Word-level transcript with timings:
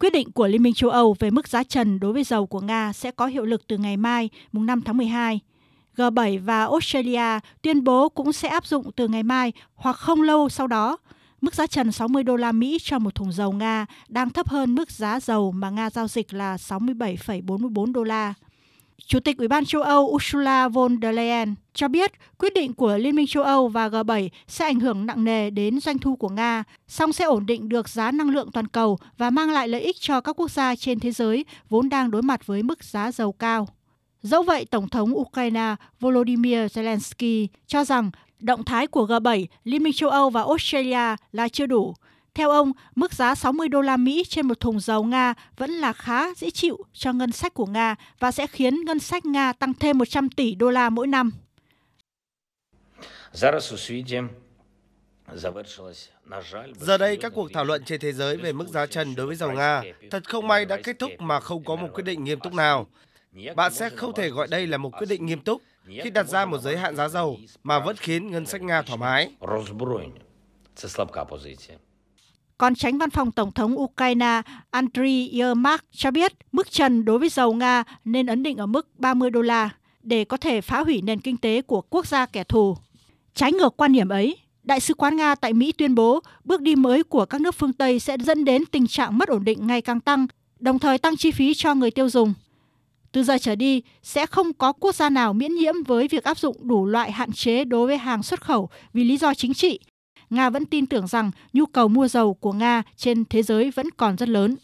Quyết 0.00 0.12
định 0.12 0.32
của 0.32 0.46
Liên 0.46 0.62
minh 0.62 0.74
châu 0.74 0.90
Âu 0.90 1.16
về 1.18 1.30
mức 1.30 1.48
giá 1.48 1.62
trần 1.62 2.00
đối 2.00 2.12
với 2.12 2.24
dầu 2.24 2.46
của 2.46 2.60
Nga 2.60 2.92
sẽ 2.92 3.10
có 3.10 3.26
hiệu 3.26 3.44
lực 3.44 3.66
từ 3.66 3.78
ngày 3.78 3.96
mai, 3.96 4.30
mùng 4.52 4.66
5 4.66 4.82
tháng 4.82 4.96
12. 4.96 5.40
G7 5.96 6.44
và 6.44 6.64
Australia 6.64 7.40
tuyên 7.62 7.84
bố 7.84 8.08
cũng 8.08 8.32
sẽ 8.32 8.48
áp 8.48 8.66
dụng 8.66 8.92
từ 8.96 9.08
ngày 9.08 9.22
mai 9.22 9.52
hoặc 9.74 9.96
không 9.96 10.22
lâu 10.22 10.48
sau 10.48 10.66
đó. 10.66 10.96
Mức 11.40 11.54
giá 11.54 11.66
trần 11.66 11.92
60 11.92 12.22
đô 12.22 12.36
la 12.36 12.52
Mỹ 12.52 12.78
cho 12.82 12.98
một 12.98 13.14
thùng 13.14 13.32
dầu 13.32 13.52
Nga 13.52 13.86
đang 14.08 14.30
thấp 14.30 14.48
hơn 14.48 14.74
mức 14.74 14.90
giá 14.90 15.20
dầu 15.20 15.52
mà 15.52 15.70
Nga 15.70 15.90
giao 15.90 16.08
dịch 16.08 16.34
là 16.34 16.56
67,44 16.56 17.92
đô 17.92 18.02
la. 18.02 18.34
Chủ 19.06 19.20
tịch 19.20 19.38
Ủy 19.38 19.48
ban 19.48 19.64
châu 19.64 19.82
Âu 19.82 20.04
Ursula 20.06 20.68
von 20.68 20.98
der 21.02 21.14
Leyen 21.14 21.54
cho 21.74 21.88
biết 21.88 22.12
quyết 22.38 22.54
định 22.54 22.74
của 22.74 22.96
Liên 22.96 23.16
minh 23.16 23.26
châu 23.26 23.42
Âu 23.42 23.68
và 23.68 23.88
G7 23.88 24.28
sẽ 24.48 24.64
ảnh 24.64 24.80
hưởng 24.80 25.06
nặng 25.06 25.24
nề 25.24 25.50
đến 25.50 25.80
doanh 25.80 25.98
thu 25.98 26.16
của 26.16 26.28
Nga, 26.28 26.64
song 26.88 27.12
sẽ 27.12 27.24
ổn 27.24 27.46
định 27.46 27.68
được 27.68 27.88
giá 27.88 28.10
năng 28.10 28.30
lượng 28.30 28.50
toàn 28.52 28.68
cầu 28.68 28.98
và 29.18 29.30
mang 29.30 29.50
lại 29.50 29.68
lợi 29.68 29.80
ích 29.80 29.96
cho 30.00 30.20
các 30.20 30.40
quốc 30.40 30.50
gia 30.50 30.76
trên 30.76 31.00
thế 31.00 31.10
giới 31.10 31.44
vốn 31.68 31.88
đang 31.88 32.10
đối 32.10 32.22
mặt 32.22 32.46
với 32.46 32.62
mức 32.62 32.84
giá 32.84 33.12
dầu 33.12 33.32
cao. 33.32 33.68
Dẫu 34.22 34.42
vậy, 34.42 34.64
Tổng 34.64 34.88
thống 34.88 35.18
Ukraine 35.18 35.74
Volodymyr 36.00 36.58
Zelensky 36.58 37.46
cho 37.66 37.84
rằng 37.84 38.10
động 38.40 38.64
thái 38.64 38.86
của 38.86 39.06
G7, 39.06 39.46
Liên 39.64 39.82
minh 39.82 39.92
châu 39.92 40.10
Âu 40.10 40.30
và 40.30 40.42
Australia 40.42 41.16
là 41.32 41.48
chưa 41.48 41.66
đủ. 41.66 41.94
Theo 42.36 42.50
ông, 42.50 42.72
mức 42.94 43.12
giá 43.12 43.34
60 43.34 43.68
đô 43.68 43.80
la 43.80 43.96
Mỹ 43.96 44.24
trên 44.28 44.46
một 44.46 44.60
thùng 44.60 44.80
dầu 44.80 45.04
Nga 45.04 45.34
vẫn 45.56 45.70
là 45.70 45.92
khá 45.92 46.34
dễ 46.34 46.50
chịu 46.50 46.78
cho 46.92 47.12
ngân 47.12 47.32
sách 47.32 47.54
của 47.54 47.66
Nga 47.66 47.94
và 48.18 48.32
sẽ 48.32 48.46
khiến 48.46 48.84
ngân 48.84 48.98
sách 48.98 49.24
Nga 49.24 49.52
tăng 49.52 49.74
thêm 49.74 49.98
100 49.98 50.28
tỷ 50.28 50.54
đô 50.54 50.70
la 50.70 50.90
mỗi 50.90 51.06
năm. 51.06 51.30
Giờ 56.80 56.98
đây, 56.98 57.16
các 57.16 57.32
cuộc 57.34 57.52
thảo 57.52 57.64
luận 57.64 57.84
trên 57.84 58.00
thế 58.00 58.12
giới 58.12 58.36
về 58.36 58.52
mức 58.52 58.68
giá 58.68 58.86
trần 58.86 59.14
đối 59.14 59.26
với 59.26 59.36
dầu 59.36 59.52
Nga 59.52 59.82
thật 60.10 60.28
không 60.28 60.48
may 60.48 60.64
đã 60.64 60.78
kết 60.84 60.98
thúc 60.98 61.10
mà 61.18 61.40
không 61.40 61.64
có 61.64 61.76
một 61.76 61.88
quyết 61.94 62.04
định 62.04 62.24
nghiêm 62.24 62.40
túc 62.40 62.54
nào. 62.54 62.86
Bạn 63.56 63.74
sẽ 63.74 63.90
không 63.90 64.14
thể 64.14 64.28
gọi 64.28 64.48
đây 64.48 64.66
là 64.66 64.76
một 64.78 64.90
quyết 64.98 65.08
định 65.08 65.26
nghiêm 65.26 65.40
túc 65.40 65.62
khi 66.02 66.10
đặt 66.10 66.26
ra 66.28 66.44
một 66.44 66.58
giới 66.58 66.76
hạn 66.76 66.96
giá 66.96 67.08
dầu 67.08 67.36
mà 67.62 67.78
vẫn 67.78 67.96
khiến 67.96 68.30
ngân 68.30 68.46
sách 68.46 68.62
Nga 68.62 68.82
thoải 68.82 68.98
mái. 68.98 69.30
Còn 72.58 72.74
tránh 72.74 72.98
văn 72.98 73.10
phòng 73.10 73.32
Tổng 73.32 73.52
thống 73.52 73.78
Ukraine 73.78 74.42
Andriy 74.70 75.28
Yermak 75.28 75.84
cho 75.92 76.10
biết 76.10 76.32
mức 76.52 76.70
trần 76.70 77.04
đối 77.04 77.18
với 77.18 77.28
dầu 77.28 77.54
Nga 77.54 77.84
nên 78.04 78.26
ấn 78.26 78.42
định 78.42 78.56
ở 78.56 78.66
mức 78.66 78.88
30 78.98 79.30
đô 79.30 79.42
la 79.42 79.70
để 80.02 80.24
có 80.24 80.36
thể 80.36 80.60
phá 80.60 80.80
hủy 80.80 81.02
nền 81.02 81.20
kinh 81.20 81.36
tế 81.36 81.62
của 81.62 81.80
quốc 81.80 82.06
gia 82.06 82.26
kẻ 82.26 82.44
thù. 82.44 82.76
Trái 83.34 83.52
ngược 83.52 83.76
quan 83.76 83.92
điểm 83.92 84.08
ấy, 84.08 84.36
Đại 84.66 84.80
sứ 84.80 84.94
quán 84.94 85.16
Nga 85.16 85.34
tại 85.34 85.52
Mỹ 85.52 85.72
tuyên 85.72 85.94
bố 85.94 86.20
bước 86.44 86.60
đi 86.60 86.76
mới 86.76 87.02
của 87.02 87.24
các 87.24 87.40
nước 87.40 87.54
phương 87.54 87.72
Tây 87.72 87.98
sẽ 87.98 88.16
dẫn 88.20 88.44
đến 88.44 88.64
tình 88.66 88.86
trạng 88.86 89.18
mất 89.18 89.28
ổn 89.28 89.44
định 89.44 89.66
ngày 89.66 89.82
càng 89.82 90.00
tăng, 90.00 90.26
đồng 90.58 90.78
thời 90.78 90.98
tăng 90.98 91.16
chi 91.16 91.30
phí 91.30 91.54
cho 91.54 91.74
người 91.74 91.90
tiêu 91.90 92.08
dùng. 92.08 92.34
Từ 93.12 93.22
giờ 93.22 93.38
trở 93.38 93.54
đi, 93.54 93.82
sẽ 94.02 94.26
không 94.26 94.52
có 94.52 94.72
quốc 94.72 94.94
gia 94.94 95.10
nào 95.10 95.32
miễn 95.32 95.54
nhiễm 95.54 95.74
với 95.86 96.08
việc 96.08 96.24
áp 96.24 96.38
dụng 96.38 96.56
đủ 96.60 96.86
loại 96.86 97.12
hạn 97.12 97.32
chế 97.32 97.64
đối 97.64 97.86
với 97.86 97.98
hàng 97.98 98.22
xuất 98.22 98.40
khẩu 98.40 98.68
vì 98.92 99.04
lý 99.04 99.16
do 99.16 99.34
chính 99.34 99.54
trị. 99.54 99.80
Nga 100.30 100.50
vẫn 100.50 100.66
tin 100.66 100.86
tưởng 100.86 101.06
rằng 101.06 101.30
nhu 101.52 101.66
cầu 101.66 101.88
mua 101.88 102.08
dầu 102.08 102.34
của 102.34 102.52
Nga 102.52 102.82
trên 102.96 103.24
thế 103.24 103.42
giới 103.42 103.70
vẫn 103.70 103.90
còn 103.96 104.16
rất 104.16 104.28
lớn. 104.28 104.56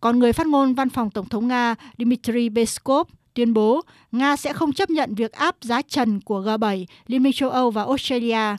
Còn 0.00 0.18
người 0.18 0.32
phát 0.32 0.46
ngôn 0.46 0.74
văn 0.74 0.88
phòng 0.88 1.10
Tổng 1.10 1.28
thống 1.28 1.48
Nga 1.48 1.74
Dmitry 1.98 2.48
Peskov 2.48 3.08
tuyên 3.34 3.54
bố 3.54 3.80
Nga 4.12 4.36
sẽ 4.36 4.52
không 4.52 4.72
chấp 4.72 4.90
nhận 4.90 5.14
việc 5.14 5.32
áp 5.32 5.56
giá 5.60 5.82
trần 5.82 6.20
của 6.20 6.40
G7, 6.40 6.84
Liên 7.06 7.22
minh 7.22 7.32
châu 7.32 7.50
Âu 7.50 7.70
và 7.70 7.84
Australia. 7.84 8.56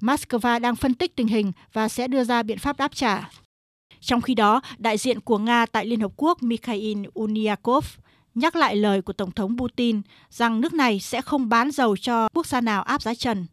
Moscow 0.00 0.60
đang 0.60 0.76
phân 0.76 0.94
tích 0.94 1.16
tình 1.16 1.26
hình 1.26 1.52
và 1.72 1.88
sẽ 1.88 2.08
đưa 2.08 2.24
ra 2.24 2.42
biện 2.42 2.58
pháp 2.58 2.78
đáp 2.78 2.94
trả. 2.94 3.30
Trong 4.00 4.20
khi 4.20 4.34
đó, 4.34 4.60
đại 4.78 4.98
diện 4.98 5.20
của 5.20 5.38
Nga 5.38 5.66
tại 5.66 5.86
Liên 5.86 6.00
Hợp 6.00 6.12
Quốc 6.16 6.42
Mikhail 6.42 6.98
Unyakov 7.14 7.84
nhắc 8.34 8.56
lại 8.56 8.76
lời 8.76 9.02
của 9.02 9.12
Tổng 9.12 9.30
thống 9.30 9.58
Putin 9.58 10.02
rằng 10.30 10.60
nước 10.60 10.74
này 10.74 11.00
sẽ 11.00 11.22
không 11.22 11.48
bán 11.48 11.70
dầu 11.70 11.96
cho 11.96 12.28
quốc 12.34 12.46
gia 12.46 12.60
nào 12.60 12.82
áp 12.82 13.02
giá 13.02 13.14
trần. 13.14 13.46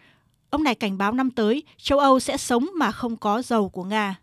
Ông 0.50 0.63
này 0.63 0.75
cảnh 0.75 0.97
báo 0.97 1.12
năm 1.12 1.31
tới 1.31 1.63
châu 1.78 2.00
Âu 2.00 2.19
sẽ 2.19 2.38
sống 2.38 2.69
mà 2.75 2.91
không 2.91 3.18
có 3.18 3.41
dầu 3.41 3.69
của 3.69 3.84
Nga. 3.84 4.16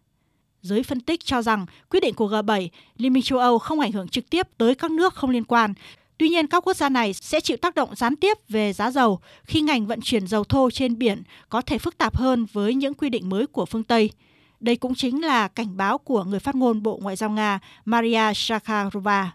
Giới 0.63 0.83
phân 0.83 1.01
tích 1.01 1.25
cho 1.25 1.43
rằng 1.43 1.67
quyết 1.91 2.01
định 2.01 2.15
của 2.15 2.29
G7, 2.29 2.69
Liên 2.97 3.13
minh 3.13 3.23
châu 3.23 3.39
Âu 3.39 3.59
không 3.59 3.81
ảnh 3.81 3.93
hưởng 3.93 4.09
trực 4.09 4.31
tiếp 4.31 4.49
tới 4.59 4.75
các 4.75 4.91
nước 4.91 5.15
không 5.15 5.31
liên 5.31 5.45
quan. 5.45 5.75
Tuy 6.19 6.29
nhiên, 6.29 6.47
các 6.47 6.67
quốc 6.67 6.77
gia 6.77 6.89
này 6.89 7.13
sẽ 7.13 7.41
chịu 7.41 7.57
tác 7.57 7.75
động 7.75 7.95
gián 7.97 8.17
tiếp 8.17 8.39
về 8.49 8.73
giá 8.73 8.91
dầu 8.91 9.21
khi 9.45 9.61
ngành 9.61 9.87
vận 9.87 10.01
chuyển 10.01 10.27
dầu 10.27 10.45
thô 10.45 10.71
trên 10.71 10.99
biển 10.99 11.23
có 11.49 11.61
thể 11.61 11.79
phức 11.79 11.99
tạp 11.99 12.17
hơn 12.17 12.47
với 12.53 12.75
những 12.75 12.95
quy 12.95 13.11
định 13.11 13.29
mới 13.29 13.47
của 13.47 13.67
phương 13.67 13.85
Tây. 13.85 14.11
Đây 14.61 14.77
cũng 14.77 14.95
chính 14.95 15.25
là 15.25 15.49
cảnh 15.49 15.77
báo 15.77 15.99
của 15.99 16.25
người 16.25 16.41
phát 16.41 16.55
ngôn 16.55 16.83
Bộ 16.83 16.99
Ngoại 17.03 17.17
giao 17.17 17.31
Nga 17.31 17.59
Maria 17.85 18.33
Zakharova. 18.33 19.27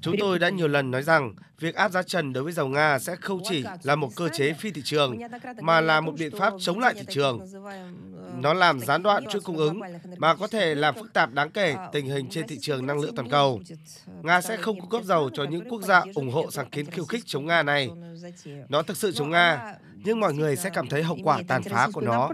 Chúng 0.00 0.14
tôi 0.20 0.38
đã 0.38 0.48
nhiều 0.48 0.68
lần 0.68 0.90
nói 0.90 1.02
rằng 1.02 1.34
việc 1.60 1.74
áp 1.74 1.92
giá 1.92 2.02
trần 2.02 2.32
đối 2.32 2.44
với 2.44 2.52
dầu 2.52 2.68
Nga 2.68 2.98
sẽ 2.98 3.16
không 3.16 3.40
chỉ 3.48 3.64
là 3.82 3.96
một 3.96 4.08
cơ 4.16 4.28
chế 4.28 4.52
phi 4.52 4.70
thị 4.70 4.82
trường, 4.84 5.18
mà 5.60 5.80
là 5.80 6.00
một 6.00 6.12
biện 6.18 6.36
pháp 6.38 6.52
chống 6.60 6.78
lại 6.78 6.94
thị 6.94 7.04
trường. 7.08 7.40
Nó 8.42 8.54
làm 8.54 8.80
gián 8.80 9.02
đoạn 9.02 9.24
chuỗi 9.30 9.40
cung 9.40 9.56
ứng, 9.56 9.80
mà 10.16 10.34
có 10.34 10.46
thể 10.46 10.74
làm 10.74 10.94
phức 10.94 11.12
tạp 11.12 11.32
đáng 11.32 11.50
kể 11.50 11.74
tình 11.92 12.06
hình 12.06 12.26
trên 12.30 12.46
thị 12.46 12.58
trường 12.60 12.86
năng 12.86 13.00
lượng 13.00 13.14
toàn 13.14 13.30
cầu. 13.30 13.60
Nga 14.22 14.40
sẽ 14.40 14.56
không 14.56 14.80
cung 14.80 14.90
cấp 14.90 15.04
dầu 15.04 15.30
cho 15.34 15.44
những 15.44 15.68
quốc 15.70 15.82
gia 15.82 16.02
ủng 16.14 16.30
hộ 16.30 16.50
sáng 16.50 16.70
kiến 16.70 16.86
khiêu 16.86 17.04
khích 17.04 17.22
chống 17.26 17.46
Nga 17.46 17.62
này. 17.62 17.90
Nó 18.68 18.82
thực 18.82 18.96
sự 18.96 19.12
chống 19.12 19.30
Nga, 19.30 19.74
nhưng 20.04 20.20
mọi 20.20 20.34
người 20.34 20.56
sẽ 20.56 20.70
cảm 20.70 20.86
thấy 20.86 21.02
hậu 21.02 21.18
quả 21.22 21.42
tàn 21.48 21.62
phá 21.62 21.88
của 21.92 22.00
nó. 22.00 22.28